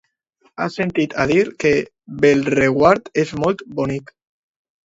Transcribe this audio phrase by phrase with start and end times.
[0.63, 1.73] He sentit a dir que
[2.25, 4.11] Bellreguard és molt bonic.